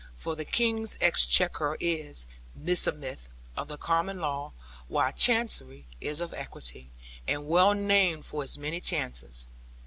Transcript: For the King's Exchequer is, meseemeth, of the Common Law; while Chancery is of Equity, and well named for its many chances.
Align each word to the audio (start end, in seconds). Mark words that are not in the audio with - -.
For 0.15 0.35
the 0.35 0.45
King's 0.45 0.97
Exchequer 0.99 1.77
is, 1.79 2.25
meseemeth, 2.55 3.29
of 3.55 3.67
the 3.67 3.77
Common 3.77 4.19
Law; 4.19 4.51
while 4.87 5.11
Chancery 5.11 5.85
is 5.99 6.19
of 6.19 6.33
Equity, 6.33 6.89
and 7.27 7.47
well 7.47 7.73
named 7.75 8.25
for 8.25 8.43
its 8.43 8.57
many 8.57 8.81
chances. 8.81 9.47